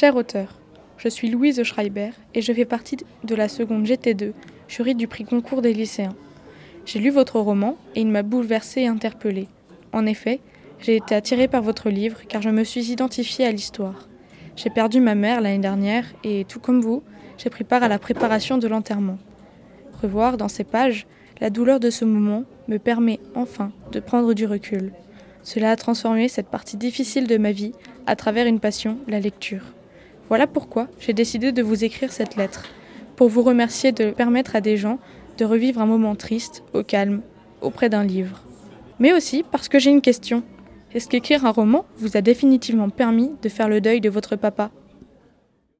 [0.00, 0.46] Cher auteur,
[0.96, 4.30] je suis Louise Schreiber et je fais partie de la seconde GT2,
[4.68, 6.14] jury du prix concours des lycéens.
[6.86, 9.48] J'ai lu votre roman et il m'a bouleversée et interpellée.
[9.92, 10.38] En effet,
[10.78, 14.06] j'ai été attirée par votre livre car je me suis identifiée à l'histoire.
[14.54, 17.02] J'ai perdu ma mère l'année dernière et, tout comme vous,
[17.36, 19.18] j'ai pris part à la préparation de l'enterrement.
[20.00, 21.08] Revoir dans ces pages
[21.40, 24.92] la douleur de ce moment me permet enfin de prendre du recul.
[25.42, 27.72] Cela a transformé cette partie difficile de ma vie
[28.06, 29.64] à travers une passion, la lecture.
[30.28, 32.64] Voilà pourquoi j'ai décidé de vous écrire cette lettre,
[33.16, 34.98] pour vous remercier de permettre à des gens
[35.38, 37.22] de revivre un moment triste, au calme,
[37.60, 38.42] auprès d'un livre.
[38.98, 40.42] Mais aussi parce que j'ai une question.
[40.94, 44.70] Est-ce qu'écrire un roman vous a définitivement permis de faire le deuil de votre papa?